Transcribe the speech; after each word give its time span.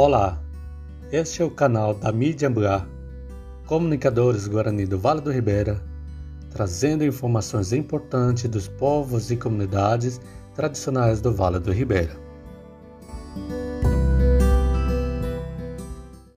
Olá, 0.00 0.40
este 1.10 1.42
é 1.42 1.44
o 1.44 1.50
canal 1.50 1.92
da 1.92 2.12
Mídia 2.12 2.46
Ambuá, 2.46 2.86
comunicadores 3.66 4.46
Guarani 4.46 4.86
do 4.86 4.96
Vale 4.96 5.20
do 5.20 5.32
Ribeira, 5.32 5.82
trazendo 6.52 7.04
informações 7.04 7.72
importantes 7.72 8.48
dos 8.48 8.68
povos 8.68 9.32
e 9.32 9.36
comunidades 9.36 10.20
tradicionais 10.54 11.20
do 11.20 11.34
Vale 11.34 11.58
do 11.58 11.72
Ribeira. 11.72 12.12